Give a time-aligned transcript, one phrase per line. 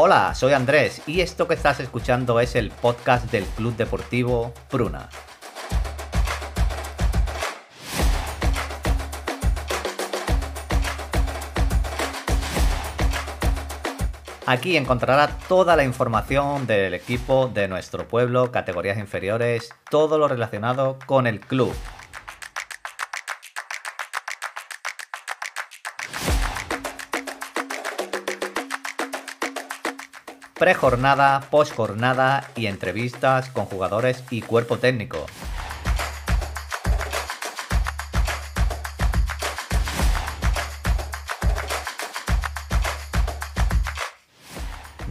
[0.00, 5.08] Hola, soy Andrés y esto que estás escuchando es el podcast del Club Deportivo Pruna.
[14.46, 21.00] Aquí encontrará toda la información del equipo de nuestro pueblo, categorías inferiores, todo lo relacionado
[21.06, 21.74] con el club.
[30.58, 35.26] Prejornada, postjornada y entrevistas con jugadores y cuerpo técnico.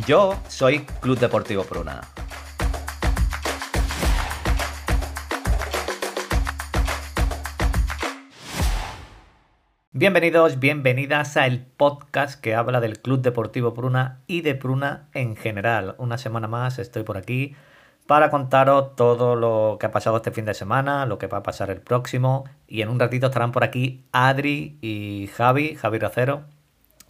[0.05, 2.02] Yo soy Club Deportivo Pruna.
[10.00, 15.36] Bienvenidos, bienvenidas a el podcast que habla del Club Deportivo Pruna y de Pruna en
[15.36, 15.95] general.
[15.98, 17.56] Una semana más estoy por aquí
[18.06, 21.44] para contaros todo lo que ha pasado este fin de semana, lo que va a
[21.44, 26.44] pasar el próximo y en un ratito estarán por aquí Adri y Javi, Javi Racero,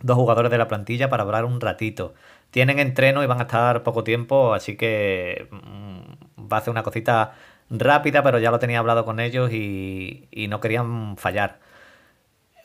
[0.02, 2.14] dos jugadores de la plantilla para hablar un ratito.
[2.52, 6.84] Tienen entreno y van a estar poco tiempo, así que mm, va a ser una
[6.84, 7.34] cosita
[7.70, 11.67] rápida, pero ya lo tenía hablado con ellos y, y no querían fallar.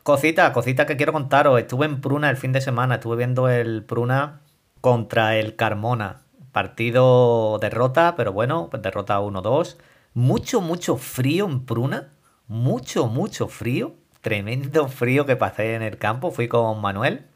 [0.02, 1.60] Cosita, cosita que quiero contaros.
[1.60, 4.40] Estuve en Pruna el fin de semana, estuve viendo el Pruna
[4.80, 6.22] contra el Carmona.
[6.50, 9.76] Partido derrota, pero bueno, pues derrota 1-2.
[10.14, 12.14] Mucho, mucho frío en Pruna.
[12.48, 13.94] Mucho, mucho frío.
[14.20, 16.32] Tremendo frío que pasé en el campo.
[16.32, 17.26] Fui con Manuel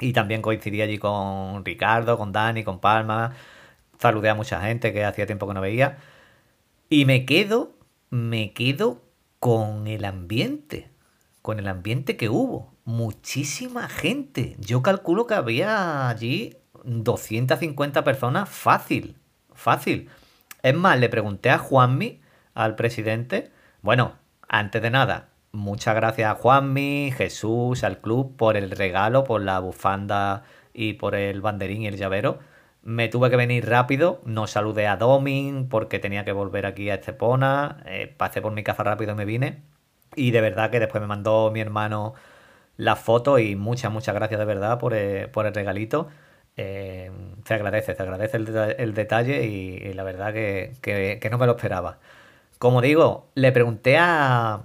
[0.00, 3.34] y también coincidí allí con Ricardo, con Dani, con Palma.
[3.98, 5.98] Saludé a mucha gente que hacía tiempo que no veía.
[6.88, 7.74] Y me quedo,
[8.08, 9.02] me quedo
[9.40, 10.93] con el ambiente
[11.44, 12.72] con el ambiente que hubo.
[12.86, 14.56] Muchísima gente.
[14.60, 19.18] Yo calculo que había allí 250 personas fácil.
[19.52, 20.08] Fácil.
[20.62, 22.22] Es más, le pregunté a Juanmi,
[22.54, 23.50] al presidente,
[23.82, 24.14] bueno,
[24.48, 29.58] antes de nada, muchas gracias a Juanmi, Jesús, al club por el regalo, por la
[29.58, 32.38] bufanda y por el banderín y el llavero.
[32.80, 36.94] Me tuve que venir rápido, no saludé a Domin porque tenía que volver aquí a
[36.94, 39.73] Estepona, eh, pasé por mi casa rápido y me vine.
[40.16, 42.14] Y de verdad que después me mandó mi hermano
[42.76, 46.08] la foto y muchas, muchas gracias de verdad por, eh, el regalito.
[46.56, 47.10] Eh,
[47.44, 51.98] se agradece, se agradece el, detalle y, la verdad que, no me lo esperaba.
[52.58, 54.62] Como digo, le pregunté a,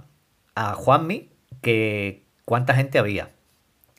[0.54, 1.30] a Juanmi
[1.62, 3.30] que cuánta gente había.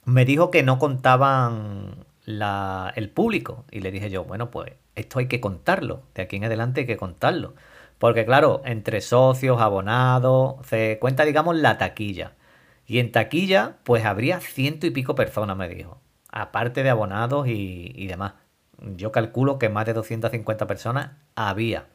[0.06, 5.28] Me dijo que no contaban el público y le dije yo, bueno, pues esto hay
[5.28, 7.56] que contarlo, de aquí en adelante hay que contarlo.
[8.01, 12.34] Porque claro, entre socios, abonados, se cuenta, digamos, la taquilla.
[12.88, 16.00] Y en taquilla, pues habría ciento y pico personas, me dijo.
[16.31, 18.34] Aparte de abonados y, demás.
[18.97, 21.90] Yo calculo que más de 250 personas había.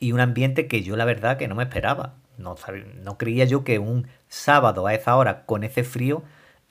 [0.00, 2.14] Y un ambiente que yo la verdad que no me esperaba.
[2.38, 2.56] No,
[3.02, 6.22] no creía yo que un sábado a esa hora, con ese frío,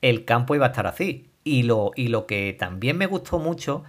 [0.01, 1.29] el campo iba a estar así.
[1.43, 3.83] Y lo, y lo que también me gustó mucho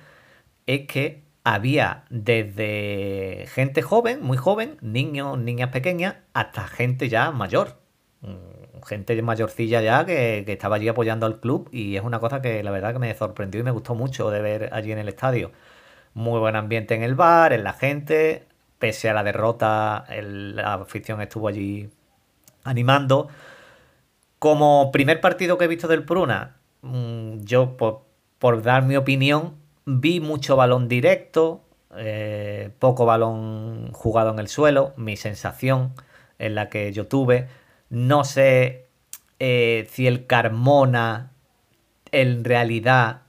[0.66, 1.22] es que
[1.54, 7.80] había desde gente joven, muy joven, niños, niñas pequeñas, hasta gente ya mayor.
[8.20, 12.62] Mm, gente mayorcilla ya que, estaba allí apoyando al club y es una cosa que
[12.62, 15.50] la verdad que me sorprendió y me gustó mucho de ver allí en el estadio.
[16.14, 18.46] Muy buen ambiente en el bar, en la gente,
[18.78, 21.88] pese a la derrota, la afición estuvo allí
[22.64, 23.28] animando.
[24.38, 27.76] Como primer partido que he visto del Pruna, mm, yo
[28.38, 29.56] por dar mi opinión,
[29.90, 31.62] Vi mucho balón directo,
[31.96, 35.94] eh, poco balón jugado en el suelo, mi sensación
[36.38, 37.48] en la que yo tuve.
[37.88, 38.84] No sé
[39.38, 41.32] eh, si el Carmona
[42.12, 43.22] en realidad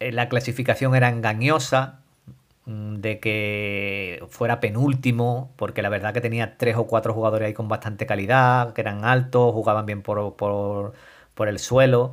[0.00, 2.00] eh, la clasificación era engañosa,
[2.66, 7.54] mm, de que fuera penúltimo, porque la verdad que tenía tres o cuatro jugadores ahí
[7.54, 12.10] con bastante calidad, que eran altos, jugaban bien por, por el suelo.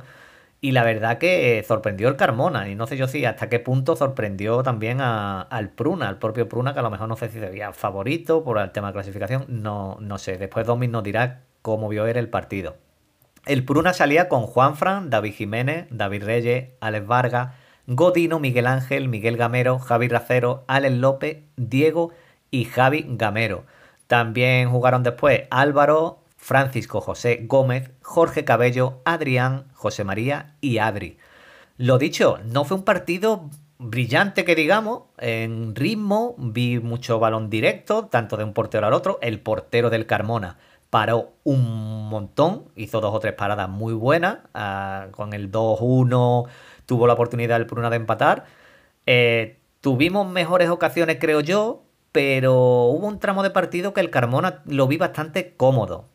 [0.64, 2.68] Y la verdad que eh, sorprendió el Carmona.
[2.68, 6.72] Y no sé yo si hasta qué punto sorprendió también al Pruna, al propio Pruna,
[6.72, 9.44] que a lo mejor no sé si sería favorito por el tema de clasificación.
[9.48, 10.38] No, no sé.
[10.38, 12.76] Después Domin nos dirá cómo vio él el partido.
[13.44, 17.54] El Pruna salía con Juanfran, David Jiménez, David Reyes, Alex Vargas,
[17.88, 22.12] Godino, Miguel Ángel, Miguel Gamero, Javi Racero, Alex López, Diego
[22.52, 23.64] y Javi Gamero.
[24.06, 31.16] También jugaron después Álvaro, Francisco José Gómez, Jorge Cabello, Adrián, José María y Adri.
[31.76, 33.48] Lo dicho, no fue un partido
[33.78, 39.20] brillante que digamos, en ritmo, vi mucho balón directo, tanto de un portero al otro,
[39.22, 40.58] el portero del Carmona
[40.90, 46.48] paró un montón, hizo dos o tres paradas muy buenas, ah, con el 2-1
[46.86, 48.46] tuvo la oportunidad el Pruna de empatar.
[49.06, 52.54] Eh, tuvimos mejores ocasiones, creo yo, pero
[52.86, 56.11] hubo un tramo de partido que el Carmona lo vi bastante cómodo.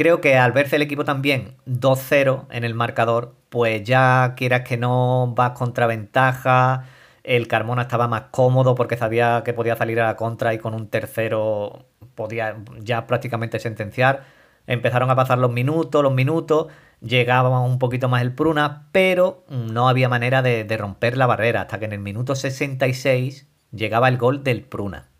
[0.00, 4.78] Creo que al verse el equipo también 2-0 en el marcador, pues ya quieras que
[4.78, 6.86] no vas contra ventaja.
[7.22, 10.72] El Carmona estaba más cómodo porque sabía que podía salir a la contra y con
[10.72, 14.24] un tercero podía ya prácticamente sentenciar.
[14.66, 16.68] Empezaron a pasar los minutos, los minutos,
[17.02, 21.60] llegaba un poquito más el Pruna, pero no había manera de, de romper la barrera
[21.60, 25.10] hasta que en el minuto 66 llegaba el gol del Pruna.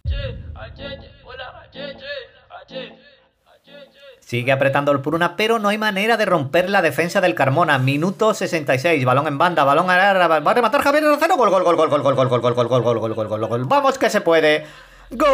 [4.31, 7.79] Sigue apretando el Pruna, pero no hay manera de romper la defensa del Carmona.
[7.79, 11.37] Minuto 66, balón en banda, balón a va a rematar Javier Rocero.
[11.37, 13.65] Gol, gol, gol, gol, gol, gol, gol, gol, gol, gol, gol, gol, gol, gol, gol.
[13.65, 14.69] Vamos que se puede.
[15.11, 15.27] Gol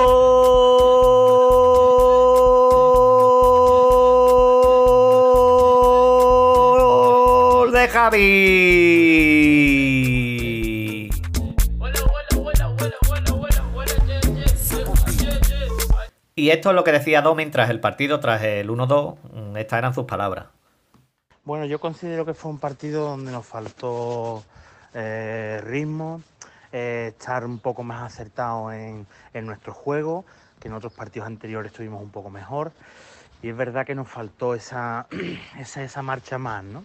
[7.73, 8.77] de Javi.
[16.39, 19.57] Y esto es lo que decía Domin tras el partido, tras el 1-2.
[19.57, 20.45] Estas eran sus palabras.
[21.45, 24.45] Bueno, yo considero que fue un partido donde nos faltó
[24.93, 26.21] eh, ritmo,
[26.73, 30.27] eh, estar un poco más acertado en, en, nuestro juego,
[30.61, 32.73] que en otros partidos anteriores estuvimos un poco mejor.
[33.43, 35.07] Y es verdad que nos faltó esa,
[35.59, 36.85] esa, esa marcha más, ¿no?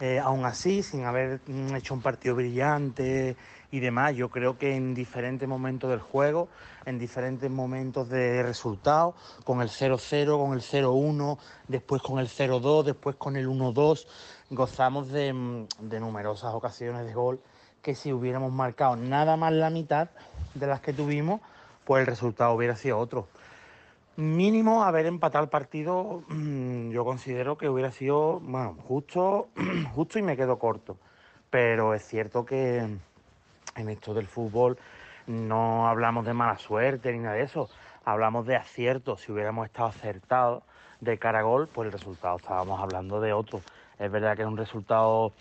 [0.00, 1.40] Eh, aún así, sin haber
[1.76, 3.36] hecho un partido brillante
[3.70, 6.48] y demás, yo creo que en diferentes momentos del juego,
[6.86, 9.14] en diferentes momentos de resultado,
[9.44, 11.38] con el 0-0, con el 0-1,
[11.68, 14.06] después con el 0-2, después con el 1-2,
[14.48, 17.40] gozamos de, de numerosas ocasiones de gol
[17.82, 20.08] que si hubiéramos marcado nada más la mitad
[20.54, 21.40] de las que tuvimos,
[21.84, 23.28] pues el resultado hubiera sido otro.
[24.20, 28.42] Mínimo haber empatado el partido, yo considero que hubiera sido,
[28.86, 29.48] justo,
[29.94, 30.98] justo y me quedo corto.
[31.48, 34.76] Pero es cierto que en esto del fútbol
[35.26, 37.70] no hablamos de mala suerte ni nada de eso,
[38.04, 39.16] hablamos de acierto.
[39.16, 40.64] Si hubiéramos estado acertados
[41.00, 43.62] de cara a gol, pues el resultado estábamos hablando de otro.
[43.98, 45.32] Es verdad que es un resultado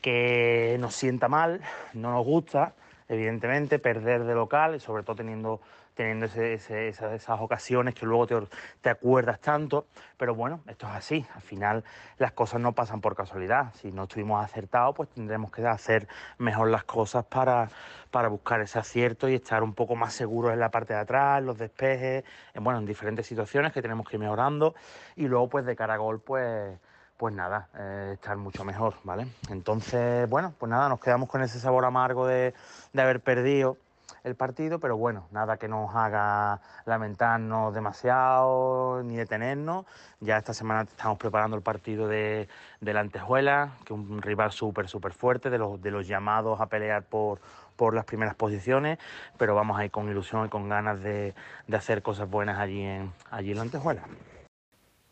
[0.00, 1.62] que nos sienta mal,
[1.94, 2.74] no nos gusta,
[3.08, 5.60] evidentemente, perder de local, y sobre todo teniendo,
[5.94, 8.36] teniendo ese, ese, esas, ocasiones que luego te,
[8.80, 11.84] te, acuerdas tanto, pero bueno, esto es así, al final
[12.18, 16.08] las cosas no pasan por casualidad, si no estuvimos acertados, pues tendremos que hacer
[16.38, 17.68] mejor las cosas para,
[18.10, 21.42] para buscar ese acierto y estar un poco más seguros en la parte de atrás,
[21.42, 24.74] los despejes, en, bueno, en diferentes situaciones que tenemos que ir mejorando,
[25.16, 26.78] y luego pues de cara a gol, pues
[27.20, 29.26] pues nada, eh, estar mucho mejor, ¿vale?
[29.50, 32.54] Entonces, bueno, pues nada, nos quedamos con ese sabor amargo de,
[32.94, 33.76] de, haber perdido
[34.24, 39.86] el partido, pero bueno, nada que nos haga lamentarnos demasiado ni detenernos.
[40.20, 42.48] Ya esta semana estamos preparando el partido de,
[42.80, 46.66] la Antejuela, que es un rival súper, súper fuerte, de los, de los llamados a
[46.66, 47.40] pelear por,
[47.76, 48.98] por las primeras posiciones,
[49.38, 51.34] pero vamos a ir con ilusión y con ganas de,
[51.66, 54.02] de hacer cosas buenas allí en, allí en la Antejuela.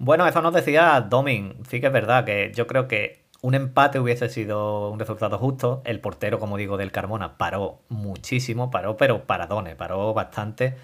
[0.01, 1.57] Bueno, eso nos decía Domin.
[1.69, 5.83] Sí que es verdad que yo creo que un empate hubiese sido un resultado justo.
[5.85, 10.77] El portero, como digo, del Carmona paró muchísimo, paró, pero paradones, paró bastante,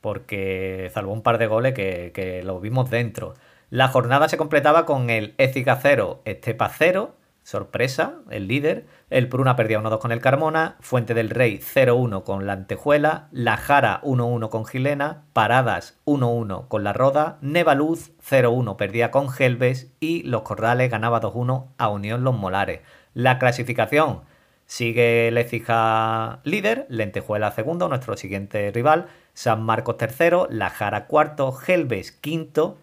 [0.00, 3.34] porque salvó un par de goles que, que lo vimos dentro.
[3.70, 7.15] La jornada se completaba con el Écija 0, Estepa 0,
[7.46, 8.86] sorpresa, el líder.
[9.08, 13.56] El Pruna perdía 1-2 con el Carmona, Fuente del Rey 0-1 con la Antejuela, La
[13.56, 19.92] Jara 1-1 con Gilena, Paradas 1-1 con La Roda, Nevaluz 0-1 perdía con Gelbes.
[20.00, 22.80] Y Los Corrales ganaba 2-1 a Unión Los Molares.
[23.14, 24.22] La clasificación.
[24.66, 32.10] Sigue Lecija líder, Lentejuela segundo, nuestro siguiente rival, San Marcos tercero, La Jara cuarto, Gelbes
[32.10, 32.76] quinto,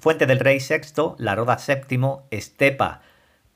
[0.00, 3.02] Fuente del Rey sexto, La Roda séptimo, Estepa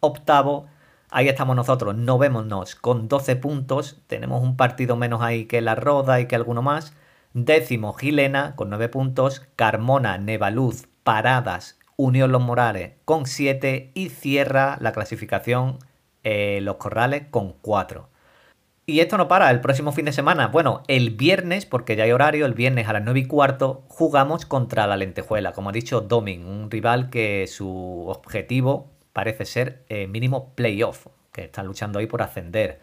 [0.00, 0.66] octavo.
[1.10, 5.74] Ahí estamos nosotros, no vémonos con 12 puntos, tenemos un partido menos ahí que la
[5.74, 6.94] Roda y que alguno más.
[7.32, 14.76] Décimo Gilena con 9 puntos, Carmona, Nevaluz, Paradas, Unión Los Morales con 7 y cierra
[14.80, 15.78] la clasificación
[16.24, 18.08] eh, Los Corrales con 4.
[18.86, 22.12] Y esto no para, el próximo fin de semana, bueno, el viernes, porque ya hay
[22.12, 26.00] horario, el viernes a las 9 y cuarto, jugamos contra la Lentejuela, como ha dicho
[26.00, 32.06] Domin, un rival que su objetivo parece ser eh, mínimo playoff, que están luchando ahí
[32.06, 32.78] por ascender.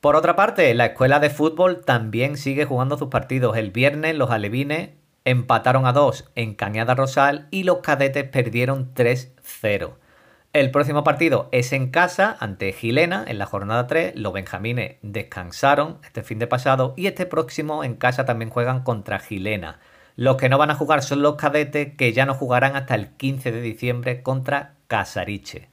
[0.00, 3.56] Por otra parte, la escuela de fútbol también sigue jugando sus partidos.
[3.56, 4.90] El viernes los alevines
[5.24, 9.92] empataron a 2 en Cañada Rosal y los cadetes perdieron 3-0.
[10.52, 14.16] El próximo partido es en casa ante Gilena en la jornada 3.
[14.16, 19.20] Los benjamines descansaron este fin de pasado y este próximo en casa también juegan contra
[19.20, 19.78] Gilena.
[20.20, 23.08] Los que no van a jugar son los cadetes que ya no jugarán hasta el
[23.08, 25.70] 15 de diciembre contra Casariche.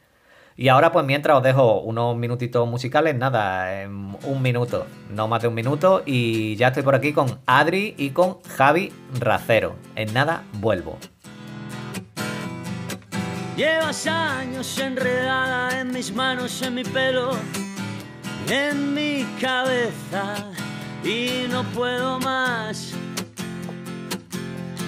[0.56, 5.42] Y ahora, pues mientras os dejo unos minutitos musicales, nada, en un minuto, no más
[5.42, 9.76] de un minuto, y ya estoy por aquí con Adri y con Javi Racero.
[9.98, 10.98] En nada, vuelvo.
[13.58, 17.32] Llevas años enredada en mis manos, en mi pelo,
[18.50, 20.54] en mi cabeza,
[21.04, 22.96] y no puedo más.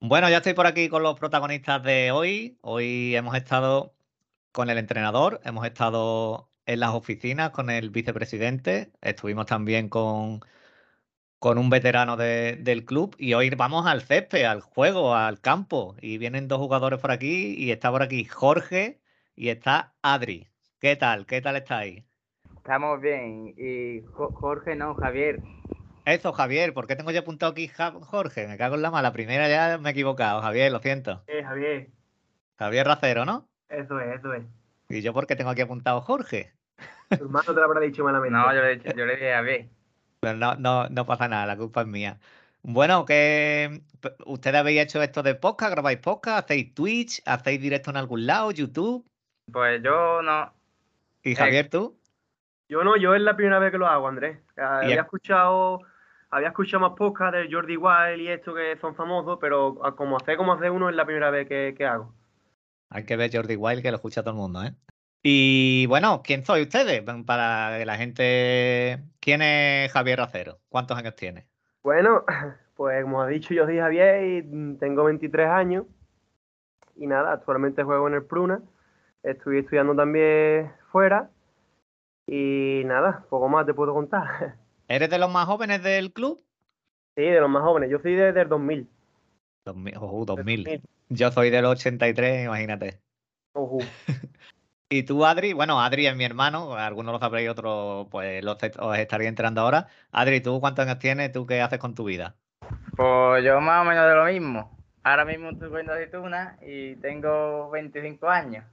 [0.00, 2.58] Bueno, ya estoy por aquí con los protagonistas de hoy.
[2.60, 3.94] Hoy hemos estado
[4.52, 10.40] con el entrenador, hemos estado en las oficinas con el vicepresidente, estuvimos también con,
[11.38, 15.96] con un veterano de- del club y hoy vamos al césped, al juego, al campo.
[16.02, 19.00] Y vienen dos jugadores por aquí y está por aquí Jorge
[19.36, 20.48] y está Adri.
[20.80, 21.26] ¿Qué tal?
[21.26, 22.04] ¿Qué tal estáis?
[22.56, 23.54] Estamos bien.
[23.56, 25.40] Y Jo- Jorge, no, Javier.
[26.04, 28.46] Eso, Javier, ¿por qué tengo yo apuntado aquí Jorge?
[28.46, 29.12] Me cago en la mala.
[29.12, 30.42] Primera ya me he equivocado.
[30.42, 31.22] Javier, lo siento.
[31.26, 31.88] Eh, Javier,
[32.58, 33.48] Javier Racero, ¿no?
[33.68, 34.44] eso es, eso es.
[34.88, 36.52] ¿Y yo por qué tengo aquí apuntado Jorge?
[37.08, 38.36] Tu hermano te lo habrá dicho malamente.
[38.36, 39.68] No, yo le, yo le dije Javier.
[40.20, 42.18] Pero no, no, no pasa nada, la culpa es mía.
[42.62, 43.82] Bueno, que
[44.26, 48.50] ustedes habéis hecho esto de podcast, grabáis podcast, hacéis Twitch, hacéis directo en algún lado,
[48.52, 49.04] YouTube.
[49.52, 50.52] Pues yo no.
[51.22, 51.98] Y Javier, tú.
[52.68, 54.38] Yo no, yo es la primera vez que lo hago, Andrés.
[54.56, 55.80] Ah, Había es- escuchado,
[56.30, 60.16] había escuchado más podcasts de Jordi Wild y esto que son famosos, pero ah, como
[60.16, 62.12] hace como hace uno es la primera vez que, que hago.
[62.90, 64.74] Hay que ver Jordi Wild, que lo escucha todo el mundo, ¿eh?
[65.22, 67.02] Y bueno, ¿quién sois ustedes?
[67.26, 69.02] Para que la gente.
[69.20, 70.58] ¿Quién es Javier Racero?
[70.68, 71.46] ¿Cuántos años tiene?
[71.82, 72.24] Bueno,
[72.76, 75.86] pues como has dicho, yo soy Javier y tengo 23 años.
[76.96, 78.60] Y nada, actualmente juego en el Pruna.
[79.24, 81.30] Estoy estudiando también fuera.
[82.26, 84.56] Y nada, poco más te puedo contar.
[84.88, 86.40] ¿Eres de los más jóvenes del club?
[87.16, 87.90] Sí, de los más jóvenes.
[87.90, 88.88] Yo soy desde el 2000.
[89.64, 89.96] 2000.
[89.96, 90.64] ojo, 2000.
[90.64, 90.82] 2000.
[91.08, 93.00] Yo soy del 83, imagínate.
[93.54, 93.78] Ojo.
[94.90, 98.98] Y tú, Adri, bueno, Adri es mi hermano, algunos lo sabréis, otros pues los os
[98.98, 99.88] estaría enterando ahora.
[100.12, 101.32] Adri, ¿tú cuántos años tienes?
[101.32, 102.36] ¿Tú qué haces con tu vida?
[102.94, 104.78] Pues yo más o menos de lo mismo.
[105.02, 108.64] Ahora mismo estoy jugando aceituna y tengo 25 años.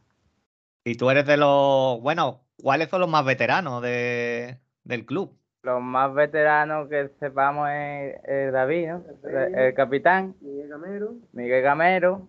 [0.83, 5.38] Y tú eres de los, bueno, ¿cuáles son los más veteranos de, del club?
[5.63, 9.03] Los más veteranos que sepamos es, es David, ¿no?
[9.29, 12.27] El, el capitán, Miguel Gamero, Miguel Gamero,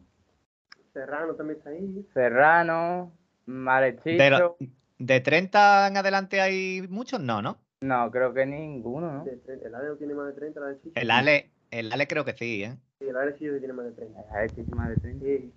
[0.92, 2.06] Serrano también está ahí.
[2.12, 3.12] Serrano,
[3.46, 4.22] Marechito.
[4.22, 4.56] De, lo-
[4.98, 7.58] de 30 en adelante hay muchos, no, ¿no?
[7.80, 9.24] No, creo que ninguno, ¿no?
[9.24, 10.92] El Ale no tiene más de 30, el Ale sí.
[10.94, 12.76] El Ale, el Ale creo que sí, ¿eh?
[13.00, 14.20] Sí, el Ale sí tiene más de 30.
[14.30, 15.24] A ver si más de 30.
[15.24, 15.52] Sí.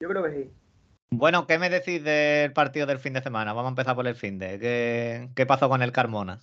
[0.00, 0.50] Yo creo que sí.
[1.12, 3.52] Bueno, ¿qué me decís del partido del fin de semana?
[3.52, 4.58] Vamos a empezar por el fin de.
[4.58, 6.38] ¿Qué, qué pasó con el Carmona?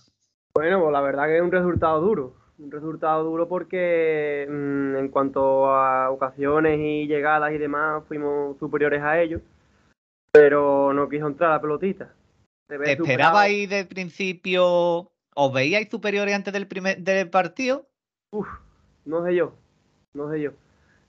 [0.54, 2.34] Bueno, pues la verdad que es un resultado duro.
[2.58, 9.02] Un resultado duro porque mm, en cuanto a ocasiones y llegadas y demás fuimos superiores
[9.02, 9.40] a ellos.
[10.32, 12.12] Pero no quiso entrar la pelotita.
[12.68, 12.92] Superado.
[12.92, 17.88] ¿Esperabais de principio, os veíais superiores antes del primer del partido?
[18.30, 18.46] Uf,
[19.04, 19.52] no sé yo.
[20.14, 20.52] No sé yo.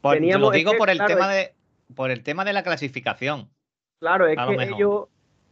[0.02, 1.54] Pues lo Teníamos- es digo que, por el claro, tema de
[1.96, 3.50] por el tema de la clasificación.
[4.00, 4.76] Claro, es A que mejor.
[4.76, 5.08] ellos,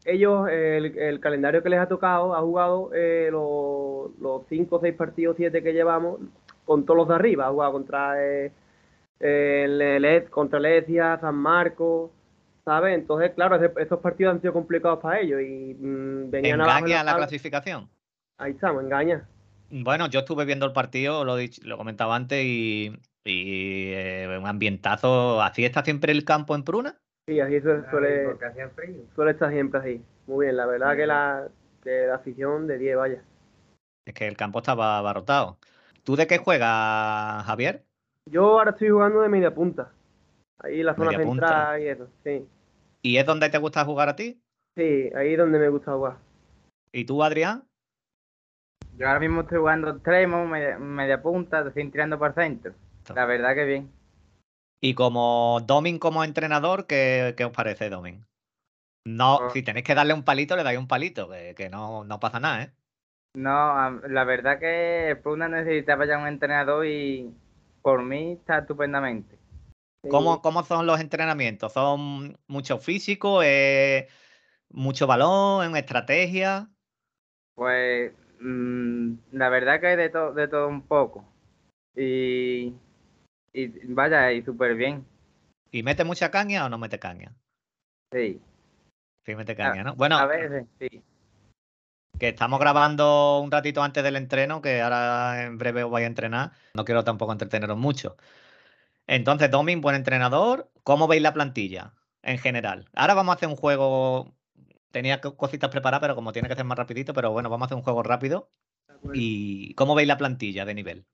[0.06, 4.96] ellos el, el calendario que les ha tocado, ha jugado eh, los, los cinco seis
[4.96, 6.20] partidos, siete que llevamos,
[6.66, 7.48] con todos los de arriba.
[7.48, 8.52] Ha jugado contra eh,
[9.20, 12.12] el, el- contra Lecia, San Marcos,
[12.66, 12.96] ¿sabes?
[12.96, 17.28] Entonces, claro, esos partidos han sido complicados para ellos y mm, venían Engaña la tabla.
[17.28, 17.90] clasificación.
[18.38, 19.28] Ahí estamos, engaña.
[19.72, 22.88] Bueno, yo estuve viendo el partido, lo, he dicho- lo comentaba antes, y,
[23.24, 25.42] y, eh, un ambientazo.
[25.42, 27.00] ¿Así está siempre el campo en Pruna?
[27.28, 28.38] Sí, así suele, suele,
[29.16, 30.02] suele estar siempre así.
[30.26, 31.48] Muy bien, la verdad que la,
[31.84, 33.24] que la afición de 10, vaya.
[34.06, 35.60] Es que el campo estaba abarrotado.
[36.04, 37.86] ¿Tú de qué juegas, Javier?
[38.26, 39.92] Yo ahora estoy jugando de media punta.
[40.60, 41.48] Ahí en la zona Media punta.
[41.48, 42.48] central y eso, sí.
[43.02, 44.42] ¿Y es donde te gusta jugar a ti?
[44.76, 46.18] Sí, ahí es donde me gusta jugar.
[46.92, 47.69] ¿Y tú, Adrián?
[49.00, 52.74] Yo ahora mismo estoy jugando extremo, media, media punta, estoy tirando el centro.
[53.16, 53.90] La verdad que bien.
[54.82, 58.26] Y como Domin como entrenador, ¿qué, qué os parece, Domin?
[59.06, 59.50] No, Ah.
[59.54, 62.40] si tenéis que darle un palito, le dais un palito, que, que no, no pasa
[62.42, 62.74] nada, ¿eh?
[63.34, 67.34] No, la verdad que Pruna necesitaba ya un entrenador y
[67.82, 69.38] por mí está estupendamente.
[70.10, 71.74] ¿Cómo, cómo son los entrenamientos?
[71.74, 73.42] ¿Son mucho físico?
[73.44, 74.06] ¿Es
[74.70, 75.66] mucho balón?
[75.66, 76.70] ¿En estrategia?
[77.54, 81.26] Pues mm, la verdad que hay de, to- de todo un poco.
[81.96, 82.74] Y,
[83.54, 85.06] y vaya, y súper bien.
[85.72, 87.34] ¿Y mete mucha caña o no mete caña?
[88.12, 88.42] Sí,
[89.26, 89.96] Sí, mete caña, ¿no?
[89.96, 91.04] Bueno, a veces sí.
[92.18, 96.08] que estamos grabando un ratito antes del entreno, que ahora en breve os vais a
[96.08, 96.52] entrenar.
[96.74, 98.18] No quiero tampoco entreteneros mucho.
[99.08, 100.72] Entonces, Domin, buen entrenador.
[100.84, 101.94] ¿Cómo veis la plantilla
[102.24, 102.90] en general?
[102.96, 104.34] Ahora vamos a hacer un juego.
[104.92, 107.68] Tenía co- cositas preparadas, pero como tiene que ser más rapidito, pero bueno, vamos a
[107.68, 108.52] hacer un juego rápido.
[109.12, 111.08] ¿Y cómo veis la plantilla de nivel?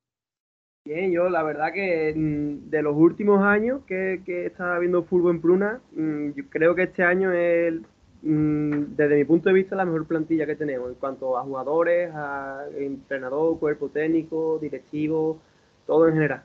[0.86, 5.36] Bien, yo la verdad que mm, de los últimos años que, que estaba viendo fútbol
[5.36, 7.74] en Pruna, mm, yo creo que este año es,
[8.22, 12.12] mm, desde mi punto de vista, la mejor plantilla que tenemos en cuanto a jugadores,
[12.14, 15.40] a entrenador, cuerpo técnico, directivo,
[15.88, 16.44] todo en general.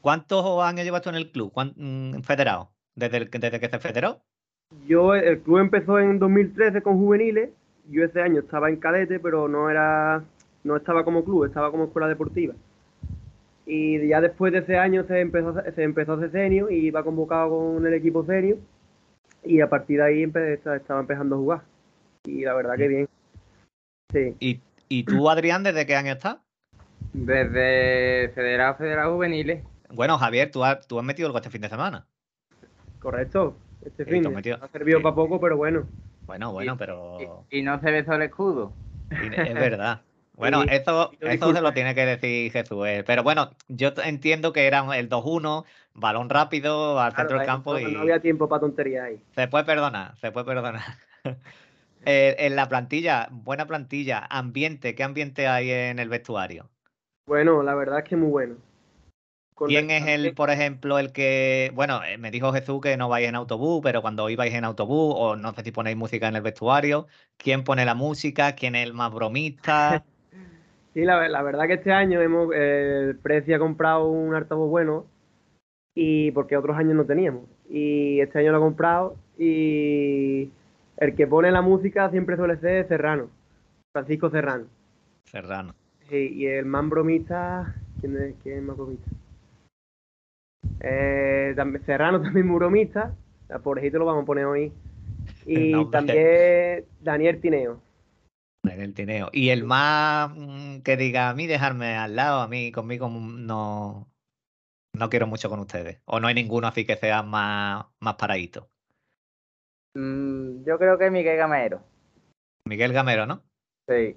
[0.00, 1.52] ¿Cuántos años llevas tú en el club?
[1.52, 2.74] ¿Cuán- mm, federado?
[2.94, 4.24] ¿Desde, el- desde que se federó?
[4.86, 7.50] Yo, el club empezó en 2013 con juveniles,
[7.88, 10.22] yo ese año estaba en cadete, pero no era,
[10.64, 12.54] no estaba como club, estaba como escuela deportiva.
[13.66, 16.86] Y ya después de ese año se empezó, a- se empezó a hacer senior y
[16.86, 18.58] iba convocado con el equipo senior
[19.44, 21.62] y a partir de ahí estaba empezando a jugar.
[22.24, 23.08] Y la verdad que bien.
[24.12, 24.34] Sí.
[24.40, 26.38] ¿Y, y tú, Adrián, desde qué año estás?
[27.12, 29.62] Desde Federado Federado Juveniles.
[29.90, 32.06] Bueno, Javier, tú has, tú has metido algo este fin de semana.
[33.00, 33.56] Correcto.
[33.84, 35.02] Este fin ha servido sí.
[35.02, 35.86] para poco, pero bueno.
[36.26, 37.44] Bueno, bueno, pero...
[37.50, 38.72] Y, y no se besó el escudo.
[39.10, 40.02] Es verdad.
[40.38, 41.10] Bueno, Sí, eso,
[41.52, 42.86] se lo tiene que decir Jesús.
[43.04, 47.46] Pero bueno, yo entiendo que era el 2-1, balón rápido al centro Claro, del ahí
[47.46, 49.20] campo no, y no había tiempo para tonterías ahí.
[49.34, 50.82] se puede perdonar, se puede perdonar.
[52.04, 56.70] Eh, en la plantilla, buena plantilla, ambiente, ¿qué ambiente hay en el vestuario?
[57.26, 58.56] Bueno, la verdad es que muy bueno.
[59.66, 63.28] ¿Quién es el, por ejemplo, el que, bueno, eh, me dijo Jesús que no vais
[63.28, 66.42] en autobús, pero cuando ibais en autobús, o no sé si ponéis música en el
[66.42, 68.54] vestuario, ¿quién pone la música?
[68.54, 70.04] ¿Quién es el más bromista?
[70.94, 74.68] Sí, la, la verdad que este año hemos, eh, el Preci ha comprado un altavoz
[74.68, 75.06] bueno
[75.94, 77.44] y porque otros años no teníamos.
[77.68, 80.50] Y este año lo ha comprado y
[80.96, 83.28] el que pone la música siempre suele ser Serrano,
[83.92, 84.64] Francisco Serrano.
[85.24, 85.74] Serrano.
[86.08, 89.08] Sí, y el más bromista, ¿quién es, quién es más bromista?
[90.80, 93.14] Eh, también- Serrano también muy bromista,
[93.50, 94.72] a pobrecito lo vamos a poner hoy.
[95.46, 97.80] Y No, también Daniel Tineo.
[98.64, 99.30] En el tineo.
[99.32, 103.46] Y el más mm, que diga a mí dejarme al lado, a mí conmigo mm,
[103.46, 104.08] no,
[104.94, 106.00] no quiero mucho con ustedes.
[106.04, 108.68] O no hay ninguno así que sea más, más paradito.
[109.94, 111.82] Mm, yo creo que Miguel Gamero.
[112.66, 113.42] Miguel Gamero, ¿no?
[113.88, 114.16] Sí.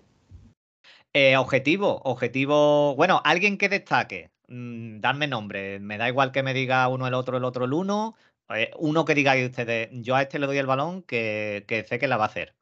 [1.13, 2.95] Eh, objetivo, objetivo.
[2.95, 4.31] Bueno, alguien que destaque.
[4.52, 5.80] Mm, dadme nombre.
[5.80, 8.16] Me da igual que me diga uno el otro, el otro el uno.
[8.50, 11.98] Eh, uno que digáis ustedes, yo a este le doy el balón que, que sé
[12.00, 12.54] que la va a hacer.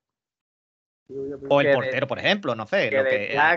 [1.50, 2.92] O el de- portero, por ejemplo, no sé.
[2.92, 3.04] Que lo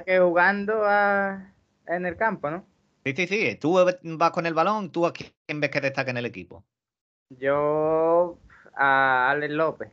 [0.06, 1.52] que, jugando a-
[1.86, 2.64] en el campo, ¿no?
[3.04, 3.56] sí, sí, sí.
[3.56, 3.84] Tú
[4.16, 6.64] vas con el balón, tú a quién ves que destaque en el equipo.
[7.28, 8.38] Yo
[8.74, 9.90] a Alex López.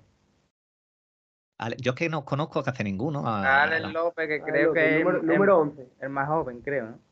[1.57, 3.27] Ale- Yo es que no conozco casi ninguno.
[3.27, 5.89] a- A Alex López, que creo López, que es número, el- número 11.
[5.99, 7.08] el más joven, creo, ¿no?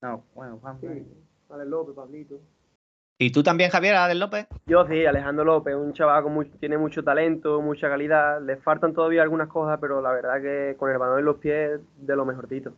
[0.00, 0.80] No, bueno, Juan.
[0.80, 0.86] Sí,
[1.50, 2.40] Alex López, Pablito.
[3.20, 4.46] ¿Y tú también, Javier, Adel López?
[4.66, 8.40] Yo sí, Alejandro López, un chaval mucho- tiene mucho talento, mucha calidad.
[8.40, 11.80] Le faltan todavía algunas cosas, pero la verdad que con el balón en los pies,
[11.96, 12.72] de lo mejorcito.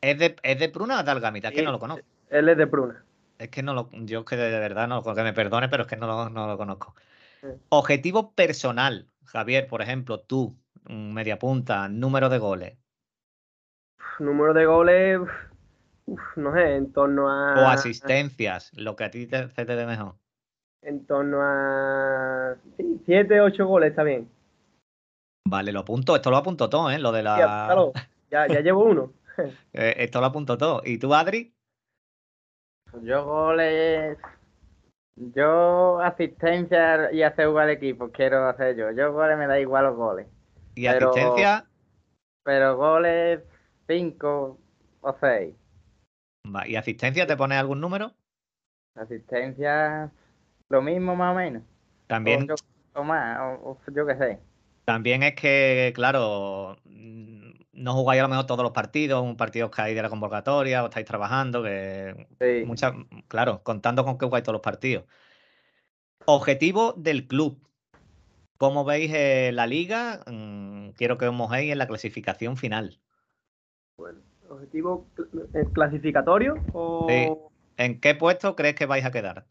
[0.00, 1.48] ¿Es de, es de Pruna o de Algamita?
[1.48, 2.04] Es que no lo conozco.
[2.30, 3.04] Él es de Pruna.
[3.38, 3.90] Es que no lo.
[3.92, 6.46] Yo es que de verdad no que me perdone, pero es que no lo, no
[6.46, 6.94] lo conozco.
[7.42, 7.48] Sí.
[7.68, 10.56] Objetivo personal, Javier, por ejemplo, tú,
[10.88, 12.78] media punta, número de goles.
[14.18, 15.20] Número de goles,
[16.12, 17.54] uf, no sé, en torno a.
[17.64, 20.14] O asistencias, lo que a ti te, se te dé mejor.
[20.82, 22.56] En torno a.
[22.76, 24.28] Sí, 7, 8 goles, está bien.
[25.48, 26.16] Vale, lo apunto.
[26.16, 26.98] Esto lo apunto todo, ¿eh?
[26.98, 27.64] Lo de Sí, la.
[27.66, 27.92] apúntalo.
[28.30, 29.12] Ya, ya llevo uno.
[29.72, 30.82] Eh, esto lo apunto todo.
[30.84, 31.54] ¿Y tú, Adri?
[33.02, 34.18] Yo goles.
[35.16, 38.90] Yo asistencia y hacer jugar al equipo quiero hacer yo.
[38.90, 40.26] Yo goles me da igual los goles.
[40.74, 41.64] ¿Y Pero- asistencia?
[42.44, 43.40] Pero goles
[43.88, 44.58] 5
[45.00, 45.54] o 6.
[46.44, 48.14] Va, ¿Y asistencia te pones algún número?
[48.94, 50.10] Asistencia
[50.68, 51.62] lo mismo más o menos.
[52.06, 52.48] También
[52.94, 54.38] O, más, o, o yo qué sé.
[54.84, 59.70] También es que, claro, mm, no jugáis a lo mejor todos los partidos, un partido
[59.70, 62.66] que hay de la convocatoria, o estáis trabajando, que Sí.
[62.66, 62.92] muchas,
[63.28, 65.04] claro, contando con que jugáis todos los partidos.
[66.26, 67.58] Objetivo del club.
[68.58, 70.22] ¿Cómo veis eh, la liga?
[70.26, 73.00] Mm, quiero que os mojéis en la clasificación final.
[73.96, 74.20] Bueno,
[74.52, 77.08] objetivo cl- eh, clasificatorio o...
[77.08, 77.52] Sí.
[77.76, 79.46] ¿En qué puesto crees que vais a quedar?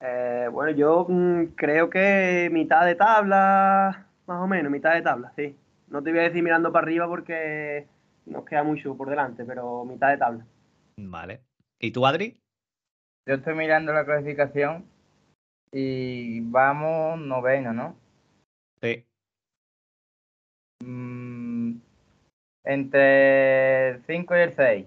[0.00, 5.32] Eh, bueno, yo mm, creo que mitad de tabla, más o menos, mitad de tabla,
[5.36, 5.56] sí.
[5.88, 7.86] No te voy a decir mirando para arriba porque
[8.26, 10.46] nos queda mucho por delante, pero mitad de tabla.
[10.98, 11.44] Vale.
[11.80, 12.42] ¿Y tú, Adri?
[13.26, 14.84] Yo estoy mirando la clasificación
[15.72, 17.96] y vamos noveno, ¿no?
[18.82, 19.07] Sí.
[22.68, 24.86] Entre el 5 y el 6.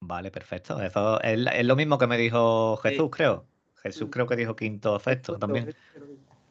[0.00, 0.80] Vale, perfecto.
[0.82, 3.10] Eso es, es lo mismo que me dijo Jesús, Sí.
[3.10, 3.46] creo.
[3.82, 5.74] Jesús creo que dijo quinto o sexto también.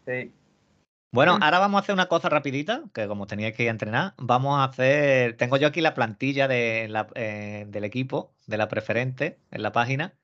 [0.05, 0.31] Sí.
[1.11, 4.13] Bueno, ahora vamos a hacer una cosa rapidita, que como teníais que ir a entrenar,
[4.17, 8.67] vamos a hacer, tengo yo aquí la plantilla de la- eh, del equipo, de la
[8.67, 10.15] preferente, en la página,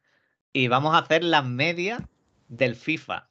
[0.51, 2.01] y vamos a hacer las medias
[2.47, 3.29] del FIFA.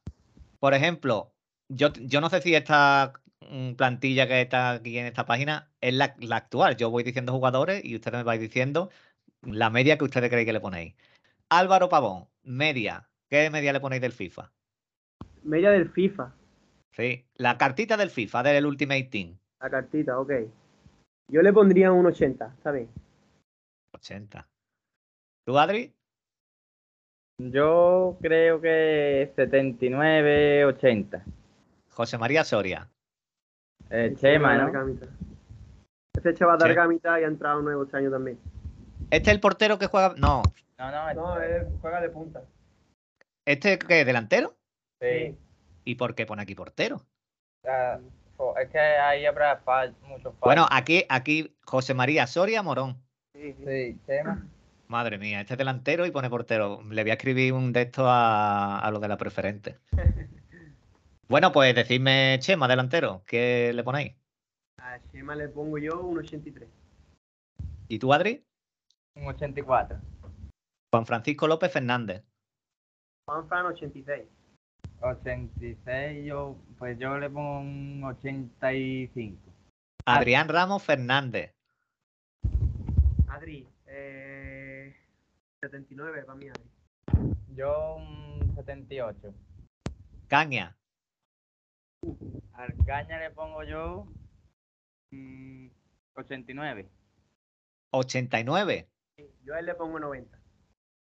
[0.61, 1.33] Por ejemplo,
[1.69, 3.13] yo, yo no sé si esta
[3.77, 6.77] plantilla que está aquí en esta página es la, la actual.
[6.77, 8.91] Yo voy diciendo jugadores y ustedes me vais diciendo
[9.43, 10.95] la media que ustedes creéis que le ponéis.
[11.49, 13.09] Álvaro Pavón, media.
[13.29, 14.51] ¿Qué media le ponéis del FIFA?
[15.43, 16.35] Media del FIFA,
[16.93, 19.39] Sí, la cartita del FIFA, del Ultimate Team.
[19.61, 20.33] la cartita, ok.
[21.31, 22.89] Yo le pondría un 80, ¿está bien?
[23.93, 24.49] 80.
[25.45, 25.95] ¿Tú, Adri?
[27.39, 31.25] Yo creo que 79, 80.
[31.91, 32.91] José María Soria.
[33.91, 34.71] Eh, Este Chema, ¿no?
[34.73, 35.07] gamita.
[36.15, 38.39] Este chaval Che- de Argamita y ha entrado nuevo este año también.
[39.11, 40.15] ¿Este es el portero que juega?
[40.19, 40.43] No.
[40.79, 42.43] No, no, No, él juega de punta.
[43.47, 44.05] ¿Este qué?
[44.05, 44.55] ¿Delantero?
[45.01, 45.37] sí.
[45.85, 47.01] ¿Y por qué pone aquí portero?
[47.67, 47.99] Ah,
[48.61, 50.41] es que ahí habrá fal- muchos fallos.
[50.41, 53.01] Bueno, aquí, aquí José María Soria Morón.
[53.35, 53.99] Sí, sí.
[54.07, 54.47] Chema.
[54.87, 56.83] Madre mía, este es delantero y pone portero.
[56.91, 59.79] Le voy a escribir un de estos a, a los de la preferente.
[61.31, 64.15] Bueno, pues decidme, Chema, delantero, ¿qué le ponéis?
[64.79, 66.67] A Chema le pongo yo un 83.
[67.89, 68.43] ¿Y tú, Adri?
[69.15, 70.01] Un 84.
[70.91, 72.25] Juan Francisco López Fernández.
[73.27, 74.23] Juan Fran 86.
[75.03, 79.39] 86, yo, pues yo le pongo un 85.
[80.07, 81.53] Adrián Ramos Fernández.
[83.29, 84.97] Adri, eh,
[85.61, 87.35] 79 para mí, Adri.
[87.55, 89.35] Yo un 78.
[90.27, 90.78] Caña.
[92.55, 94.07] Al caña le pongo yo
[95.11, 95.69] mm,
[96.15, 96.89] 89.
[97.93, 98.89] 89.
[99.45, 100.39] Yo a él le pongo 90.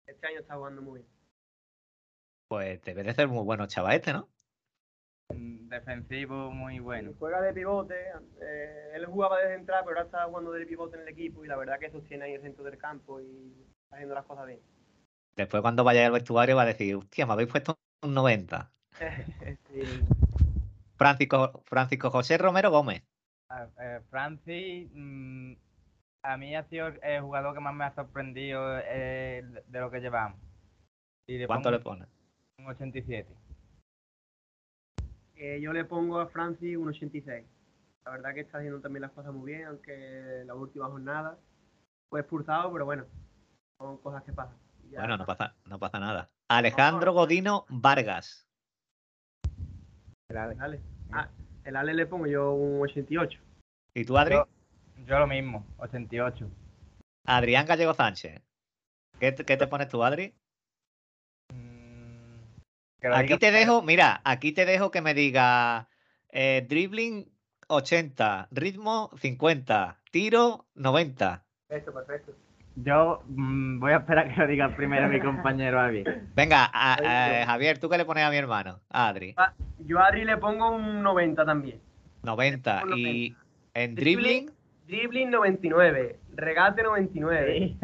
[0.07, 1.13] Este año está jugando muy bien.
[2.49, 4.29] Pues debe de ser muy bueno chaval este, ¿no?
[5.35, 7.13] Mm, Defensivo muy bueno.
[7.19, 7.95] Juega de pivote.
[8.41, 11.49] eh, él jugaba desde entrar, pero ahora está jugando de pivote en el equipo y
[11.49, 14.61] la verdad que sostiene ahí el centro del campo y está haciendo las cosas bien.
[15.37, 18.71] Después cuando vayáis al vestuario va a decir, hostia, me habéis puesto un 90.
[19.73, 19.83] Sí.
[21.05, 23.03] Francisco, Francisco José Romero Gómez.
[23.51, 25.53] Ah, eh, Francis, mm,
[26.23, 30.01] a mí ha sido el jugador que más me ha sorprendido eh, de lo que
[30.01, 30.41] llevamos.
[31.27, 32.09] Y le ¿Cuánto pongo le pones?
[32.59, 33.37] Un 87.
[35.37, 37.45] Eh, yo le pongo a Francis un 86.
[38.07, 41.39] La verdad que está haciendo también las cosas muy bien, aunque la última jornada
[42.09, 43.05] fue expulsado, pero bueno,
[43.79, 44.57] son cosas que pasan.
[44.91, 46.31] Ya Bueno, no pasa, no pasa nada.
[46.49, 48.49] Alejandro Godino Vargas.
[50.29, 50.94] Dale.
[51.15, 51.29] Ah,
[51.65, 53.39] el Ale le pongo yo un 88.
[53.95, 54.35] ¿Y tú, Adri?
[54.35, 54.49] Yo,
[55.07, 56.51] yo lo mismo, 88.
[57.27, 58.43] Adrián Gallego Sánchez.
[59.21, 60.35] ¿Qué, te- qué te pones tú, Adri?
[61.53, 62.41] Mm,
[63.13, 65.89] Aquí te dejo, mira, aquí te dejo que me diga
[66.31, 67.31] eh, dribbling
[67.69, 71.45] 80, ritmo 50, tiro 90.
[71.69, 72.33] Perfecto, perfecto.
[72.77, 76.23] Yo mm, voy a esperar que lo diga primero mi compañero Javier.
[76.35, 77.47] Venga, a- Ahí a- yo.
[77.47, 78.81] Javier, ¿tú qué le pones a mi hermano?
[78.91, 79.35] A Adri.
[79.37, 81.81] Ah, Yo a Adri le pongo un 90 también.
[82.23, 82.81] 90.
[82.81, 83.37] pongo Y
[83.75, 84.47] en Dribbling.
[84.47, 84.55] dribbling,
[84.87, 87.77] Dribbling 99, regate 99,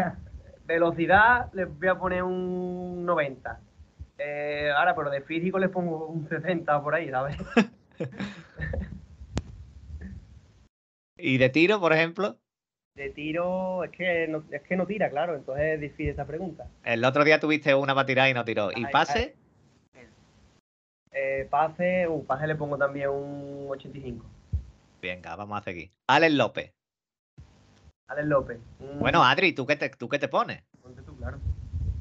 [0.66, 3.60] velocidad les voy a poner un 90.
[4.18, 7.36] Eh, ahora, pero de físico les pongo un 60 por ahí, ¿sabes?
[11.16, 12.38] y de tiro, por ejemplo.
[13.00, 16.66] De tiro, es que no, es que no tira, claro, entonces es difícil esa pregunta.
[16.84, 18.70] El otro día tuviste una para tirar y no tiró.
[18.72, 19.36] ¿Y Ay, pase?
[21.10, 24.22] Eh, pase, uh, pase le pongo también un 85.
[25.00, 25.90] Venga, vamos a seguir.
[26.08, 26.74] Alex López.
[28.08, 28.60] Alex López.
[28.80, 30.62] un- Bueno, Adri, ¿tú qué te, tú qué te pones?
[30.82, 31.38] ponte tú, claro.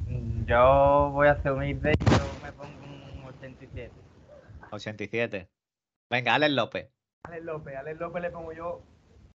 [0.05, 3.93] Mm, Yo voy a humilde y yo me pongo un 87.
[4.71, 5.47] 87.
[6.11, 6.89] Venga, Alex López.
[7.23, 8.81] Alex López, Alex López le pongo yo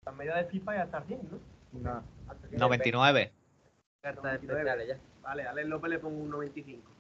[0.05, 1.54] la medida de FIFA y hasta 100, ¿no?
[1.75, 2.59] No, Hasta 100.
[2.61, 3.33] 99.
[4.03, 4.61] cartas 99.
[4.61, 5.21] especiales ya.
[5.23, 6.91] Vale, Alex López le pongo un 95.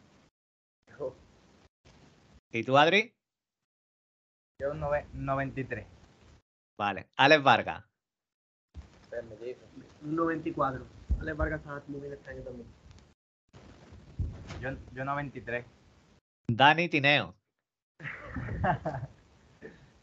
[2.52, 3.12] ¿Y tú, Adri?
[4.60, 5.86] Yo un nove- 93.
[6.78, 7.06] Vale.
[7.16, 7.84] Alex Vargas.
[10.02, 10.86] Un 94.
[11.20, 12.66] Alex Vargas está muy bien este año también.
[14.60, 15.64] Yo, yo 93.
[16.48, 17.34] Dani Tineo.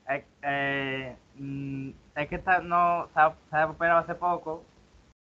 [0.10, 3.19] Es, eh, mm, es que está, no, se
[3.56, 4.63] ha, operado hace poco.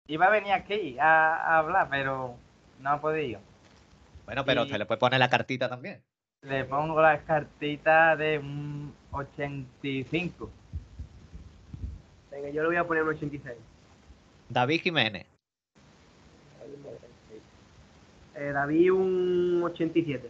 [0.08, 2.36] Iba a venir aquí a, a hablar, pero
[2.80, 3.40] no ha podido.
[4.26, 6.02] Bueno, pero Y- se le puede poner la cartita también.
[6.44, 10.50] Le pongo las cartitas de un 85.
[12.32, 13.56] Venga, yo le voy a poner un 86.
[14.50, 15.26] David Jiménez.
[18.36, 20.30] Eh, David un 87.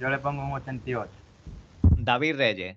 [0.00, 1.10] Yo le pongo un 88.
[1.82, 2.76] David Reyes.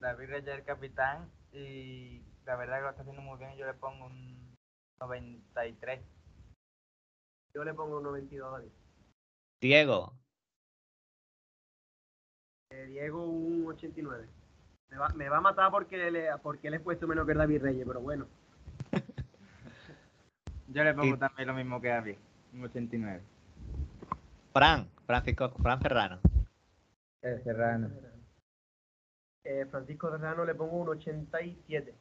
[0.00, 3.56] David Reyes es el capitán y la verdad que lo está haciendo muy bien.
[3.56, 4.54] Yo le pongo un
[5.00, 6.00] 93.
[7.54, 8.70] Yo le pongo un 92 a David.
[9.60, 10.12] Diego.
[12.70, 14.26] Eh, Diego un 89.
[14.90, 17.62] Me va, me va a matar porque le, porque le he puesto menos que David
[17.62, 18.26] Reyes, pero bueno.
[20.68, 22.16] Yo le pongo Y- también lo mismo que David,
[22.52, 23.22] un 89.
[24.52, 24.88] Fran.
[25.06, 25.50] Francisco.
[25.62, 26.20] Fran Ferrano.
[27.22, 27.90] El Serrano.
[29.48, 31.94] Eh, Francisco Serrano le pongo un 87.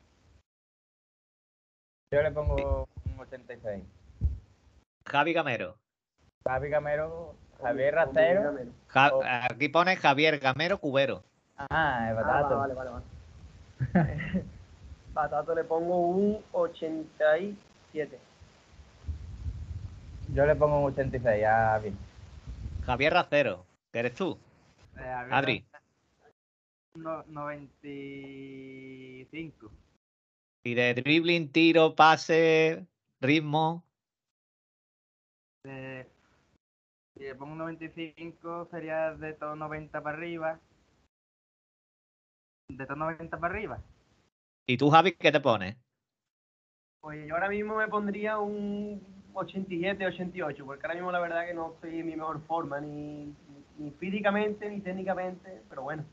[2.12, 3.84] Yo le pongo un 86.
[5.06, 5.78] Javi Gamero.
[6.48, 7.94] Javi Gamero, Javier.
[8.88, 9.22] Ja- Oh.
[9.24, 11.24] Aquí pone Javier Gamero Cubero.
[11.58, 12.58] Ah, el Ah, Batato.
[12.58, 13.06] vale, vale, vale.
[15.14, 18.20] Batato le pongo un 87.
[20.34, 21.96] Yo le pongo un 86 a Javi.
[22.86, 23.66] Javier Racero.
[23.92, 24.38] ¿Que eres tú?
[24.98, 25.66] Eh, Adri.
[26.96, 29.72] No, 95.
[30.64, 32.88] Y de dribbling, tiro, pase,
[33.22, 33.84] ritmo.
[35.66, 36.08] Eh,
[37.14, 40.60] si le pongo un 95 sería de todo 90 para arriba.
[42.70, 43.80] De todo 90 para arriba.
[44.68, 45.78] ¿Y tú, Javi, qué te pones?
[47.02, 49.00] Pues yo ahora mismo me pondría un
[49.34, 53.32] 87, 88, porque ahora mismo la verdad que no estoy en mi mejor forma, ni,
[53.78, 56.04] ni físicamente, ni técnicamente, pero bueno,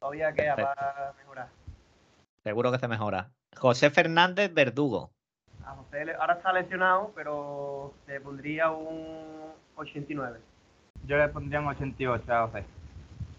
[0.00, 0.80] todavía queda Perfecto.
[0.80, 1.48] para mejorar.
[2.42, 3.30] Seguro que se mejora.
[3.56, 5.10] José Fernández Verdugo.
[5.64, 10.40] A José ahora está lesionado, pero le pondría un 89.
[11.06, 12.64] Yo le pondría un 88 a José.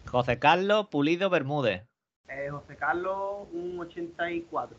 [0.08, 1.84] José Carlos Pulido Bermúdez.
[2.28, 4.78] Eh, José Carlos, un 84.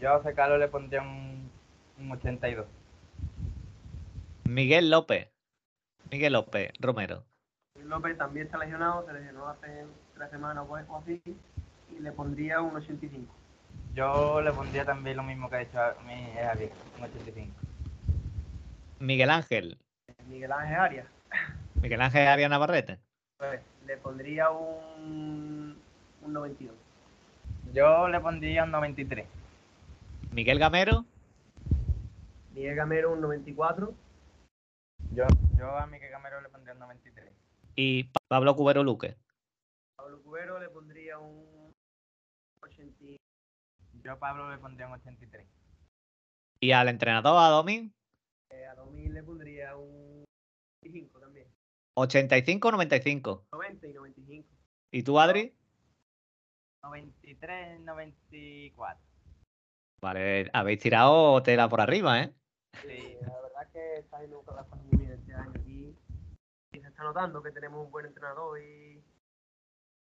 [0.00, 1.50] Yo a José Carlos le pondría un,
[1.98, 2.66] un 82.
[4.44, 5.30] Miguel López.
[6.10, 7.24] Miguel López Romero.
[7.84, 11.20] Luis López también está lesionado, se lesionó hace tres semanas o o así,
[11.94, 13.34] y le pondría un 85.
[13.92, 17.52] Yo le pondría también lo mismo que ha hecho a mí, es Javi, un 85.
[19.00, 19.78] Miguel Ángel.
[20.26, 21.06] Miguel Ángel Arias,
[21.82, 22.98] Miguel Ángel Arias Navarrete.
[23.36, 25.76] pues, le pondría un,
[26.22, 26.74] un 92.
[27.74, 29.26] Yo le pondría un 93.
[30.32, 31.04] Miguel Gamero.
[32.54, 33.92] Miguel Gamero, un 94.
[35.12, 35.26] Yo,
[35.58, 37.43] yo a Miguel Gamero le pondría un 93.
[37.76, 39.16] Y Pablo Cubero Luque.
[39.96, 41.72] Pablo Cubero le pondría un
[42.62, 43.04] 80.
[44.02, 45.46] Yo a Pablo le pondría un 83.
[46.60, 47.92] Y al entrenador, a Domin,
[48.50, 50.24] eh, a 2000 le pondría un
[50.82, 51.48] 95 también.
[51.94, 53.46] 85 95.
[53.52, 54.48] 90 y 95.
[54.92, 55.54] ¿Y tú, Adri?
[56.82, 59.02] 93, 94.
[60.00, 62.32] Vale, habéis tirado tela por arriba, ¿eh?
[62.82, 65.96] Sí, la verdad que está haciendo las cosas muy bien este año aquí.
[66.72, 69.02] Y se está notando que tenemos un buen entrenador y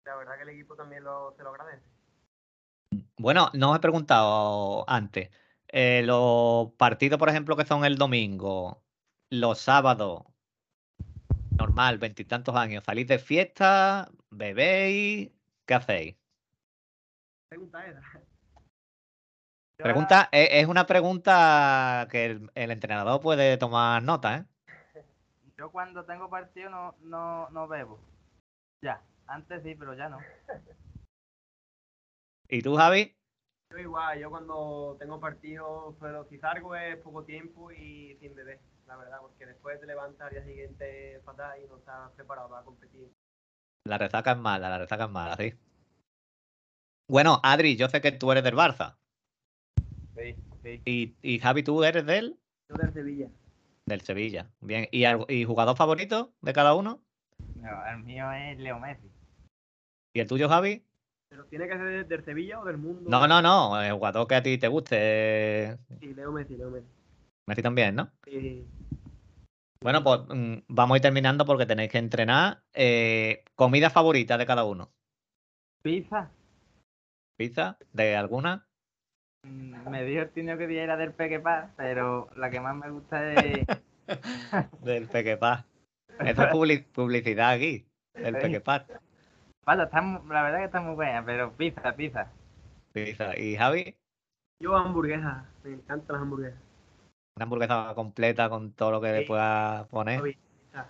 [0.05, 1.83] la verdad que el equipo también lo, se lo agradece.
[3.17, 5.31] Bueno, no os he preguntado antes.
[5.69, 8.83] Eh, los partidos, por ejemplo, que son el domingo,
[9.31, 10.25] los sábados,
[11.59, 14.11] normal, veintitantos años, ¿salís de fiesta?
[14.29, 15.31] ¿Bebéis?
[15.65, 16.17] ¿Qué hacéis?
[17.49, 18.03] Pregunta era.
[19.79, 24.45] Pregunta, es, es una pregunta que el, el entrenador puede tomar nota, ¿eh?
[25.57, 28.01] Yo cuando tengo partido no, no, no bebo.
[28.83, 30.19] Ya, antes sí, pero ya no.
[32.49, 33.15] ¿Y tú, Javi?
[33.71, 38.61] Yo igual, yo cuando tengo partido, pero si salgo es poco tiempo y sin beber,
[38.87, 42.65] la verdad, porque después te levantas al día siguiente fatal y no estás preparado para
[42.65, 43.11] competir.
[43.87, 45.55] La resaca es mala, la resaca es mala, sí.
[47.09, 48.97] Bueno, Adri, yo sé que tú eres del Barça.
[50.17, 50.83] Sí, sí.
[50.85, 52.39] ¿Y, y Javi, tú eres del?
[52.71, 53.29] Yo del Sevilla.
[53.87, 54.51] Del Sevilla.
[54.61, 54.89] Bien.
[54.91, 57.03] ¿Y, algo- y jugador favorito de cada uno?
[57.57, 59.11] No, el mío es Leo Messi.
[60.15, 60.83] ¿Y el tuyo, Javi?
[61.29, 63.11] Pero tiene que ser del Sevilla o del mundo.
[63.11, 63.83] No, no, no.
[63.83, 65.77] El jugador que a ti te guste.
[66.01, 66.87] Sí, Leo Messi, Leo Messi.
[67.47, 68.11] Messi también, ¿no?
[68.25, 68.65] Sí.
[69.81, 72.63] Bueno, pues mm, vamos a ir terminando porque tenéis que entrenar.
[72.73, 74.91] Eh, comida favorita de cada uno.
[75.83, 76.31] Pizza.
[77.37, 77.77] ¿Pizza?
[77.93, 78.67] ¿De alguna?
[79.45, 83.33] Mm, me dijo el tío que era del Pequepa, pero la que más me gusta
[83.35, 83.67] es
[84.83, 85.65] Del Pequepá.
[86.19, 88.37] Esto es publi- publicidad aquí, del.
[88.39, 88.87] Pequepá.
[89.65, 92.31] Pata, está la verdad que está muy buena, pero pizza, pizza.
[92.93, 93.39] Pizza.
[93.39, 93.97] ¿Y Javi?
[94.61, 96.61] Yo hamburguesas, me encantan las hamburguesas.
[97.37, 99.27] Una hamburguesa completa con todo lo que le Sí.
[99.27, 100.19] puedas poner.
[100.19, 100.87] Javi, pizza.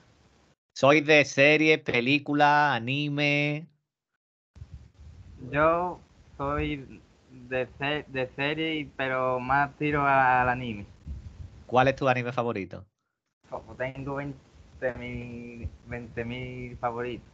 [0.77, 3.67] ¿Sois de series, películas, anime?
[5.51, 6.01] Yo
[6.37, 7.01] soy
[7.49, 7.69] de,
[8.09, 10.87] de serie, pero más tiro al anime.
[11.67, 12.85] ¿Cuál es tu anime favorito?
[13.51, 17.27] Como tengo 20.000 20.000 favoritos.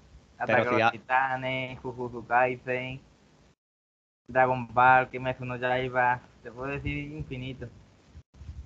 [0.46, 3.00] Pero Ataque a si los Titanes, Jujutsu Kaisen,
[4.28, 7.68] Dragon Ball, Kimetsu no Yaiba, te puedo decir infinito.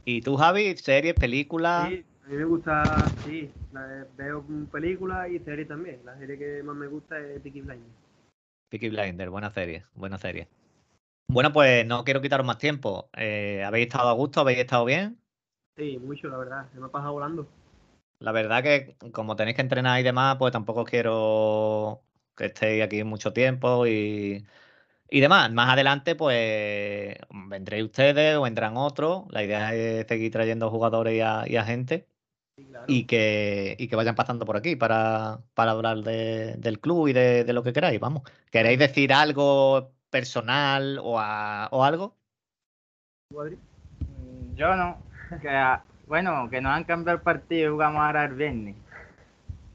[0.04, 0.76] ¿Y tú, Javi?
[0.76, 1.88] ¿Series, películas?
[1.88, 2.84] Sí, a mí me gusta,
[3.24, 6.00] sí, la- veo películas y series también.
[6.04, 7.96] La serie que más me gusta es Peaky Blinders.
[8.70, 10.48] Peaky Blinders, buena serie, buena serie.
[11.26, 13.10] Bueno, pues no quiero quitaros más tiempo.
[13.16, 14.40] Eh, ¿Habéis estado a gusto?
[14.40, 15.20] ¿Habéis estado bien?
[15.76, 17.46] Sí, mucho, la verdad, se me ha pasado volando.
[18.18, 22.04] La verdad que como tenéis que entrenar y demás, pues tampoco quiero
[22.36, 24.46] que estéis aquí mucho tiempo y,
[25.10, 25.52] y demás.
[25.52, 27.16] Más adelante, pues
[27.50, 29.24] vendréis ustedes o vendrán otros.
[29.30, 32.08] La idea es seguir trayendo jugadores y a, y a gente
[32.56, 32.94] Sí, claro.
[32.94, 37.14] y que, y que vayan pasando por aquí para, para hablar de- del club y
[37.14, 38.00] de, de lo que queráis.
[38.00, 38.24] Vamos.
[38.52, 42.14] ¿Queréis decir algo personal o, a- o algo?
[43.32, 44.98] Mm, Yo no.
[45.42, 48.76] Que, ah, bueno, que nos han cambiado el partido y jugamos ahora el viernes.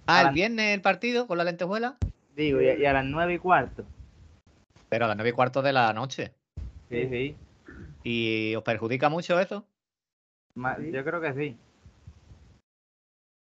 [0.07, 1.97] Ah, el viernes el partido con la lentejuela,
[2.37, 3.83] Digo, y, y a las nueve y cuarto.
[4.87, 6.31] pero a las nueve y cuarto de la noche.
[6.89, 7.35] Sí, sí.
[8.03, 9.65] ¿Y os perjudica mucho eso?
[10.55, 10.89] Ma- Sí.
[10.91, 11.57] Yo creo que sí.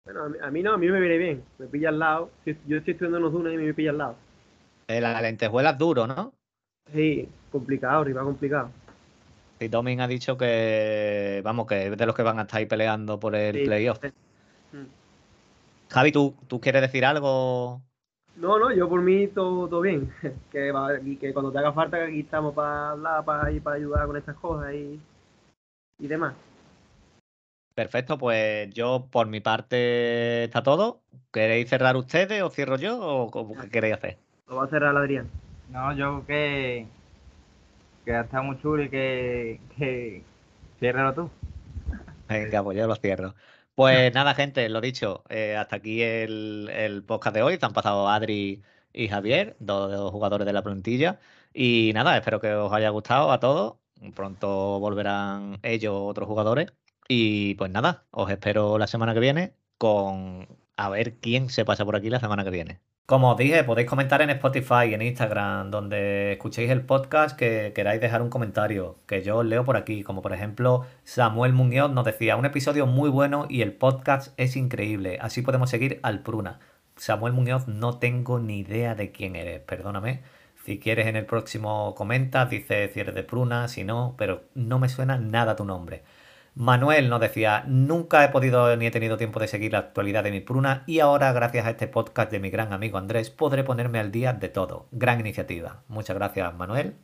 [0.06, 1.44] Bueno, a mí, a mí no, a mí me viene bien.
[1.60, 2.32] Me pilla al lado.
[2.46, 4.16] Yo estoy estudiando en los dunas y me pilla al lado.
[4.88, 6.34] Eh, La lentejuela es duro, ¿no?
[6.94, 8.70] Sí, complicado, rival complicado.
[9.60, 12.66] Y Domin ha dicho que, vamos, que es de los que van a estar ahí
[12.66, 14.00] peleando por el Sí, playoff.
[14.02, 14.08] sí.
[14.76, 14.86] Mm.
[15.90, 17.82] Javi, ¿tú, ¿tú quieres decir algo?
[18.38, 20.12] No, no, yo por mí todo, todo bien.
[20.52, 23.76] Que, va- que cuando te haga falta, que aquí estamos para hablar, para, ir para
[23.76, 25.00] ayudar con estas cosas y,
[26.00, 26.34] y demás.
[27.76, 31.02] Perfecto, pues yo por mi parte está todo.
[31.32, 34.18] ¿Queréis cerrar ustedes o cierro yo o cómo- qué queréis hacer?
[34.48, 35.30] Lo va a cerrar Adrián.
[35.72, 36.86] No, yo que.
[38.06, 39.60] Que está muy chulo y que.
[39.78, 40.24] que
[40.80, 41.30] ciérralo tú.
[42.28, 43.36] Venga, pues yo los cierro.
[43.76, 47.58] Pues nada, gente, lo dicho, eh, hasta aquí el, el podcast de hoy.
[47.58, 48.62] Se han pasado Adri
[48.94, 51.20] y Javier, dos de los jugadores de la plantilla.
[51.54, 53.76] Y nada, espero que os haya gustado a todos.
[54.16, 56.74] Pronto volverán ellos, otros jugadores.
[57.08, 61.86] Y pues nada, os espero la semana que viene con a ver quién se pasa
[61.86, 62.82] por aquí la semana que viene.
[63.06, 68.00] Como os dije, podéis comentar en Spotify en Instagram, donde escuchéis el podcast, que queráis
[68.00, 72.06] dejar un comentario, que yo os leo por aquí, como por ejemplo Samuel Muñoz nos
[72.06, 76.60] decía, un episodio muy bueno y el podcast es increíble, así podemos seguir al Pruna.
[76.96, 80.22] Samuel Muñoz, no tengo ni idea de quién eres, perdóname.
[80.64, 84.80] Si quieres en el próximo comentas, dice si eres de Pruna, si no, pero no
[84.80, 86.04] me suena nada tu nombre.
[86.54, 90.32] Manuel nos decía, nunca he podido ni he tenido tiempo de seguir la actualidad de
[90.32, 94.00] mi pruna y ahora gracias a este podcast de mi gran amigo Andrés podré ponerme
[94.00, 94.88] al día de todo.
[94.92, 95.84] Gran iniciativa.
[95.88, 96.96] Muchas gracias Manuel.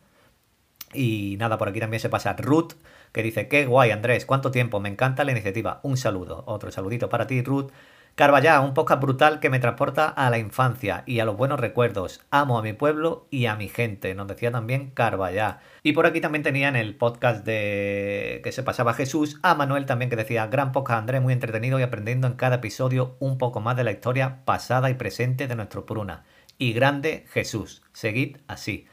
[0.93, 2.73] Y nada, por aquí también se pasa Ruth,
[3.11, 5.79] que dice, qué guay Andrés, cuánto tiempo, me encanta la iniciativa.
[5.83, 7.71] Un saludo, otro saludito para ti Ruth.
[8.17, 12.25] Carballá, un podcast brutal que me transporta a la infancia y a los buenos recuerdos.
[12.31, 15.59] Amo a mi pueblo y a mi gente, nos decía también Carballá.
[15.83, 20.09] Y por aquí también tenían el podcast de que se pasaba Jesús, a Manuel también
[20.09, 23.77] que decía, gran podcast Andrés, muy entretenido y aprendiendo en cada episodio un poco más
[23.77, 26.25] de la historia pasada y presente de nuestro Pruna.
[26.57, 28.87] Y grande Jesús, seguid así.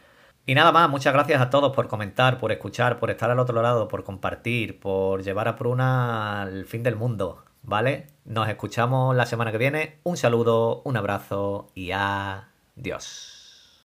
[0.44, 3.62] Y nada más, muchas gracias a todos por comentar, por escuchar, por estar al otro
[3.62, 8.06] lado, por compartir, por llevar a Pruna al fin del mundo, ¿vale?
[8.24, 9.98] Nos escuchamos la semana que viene.
[10.04, 13.33] Un saludo, un abrazo y adiós.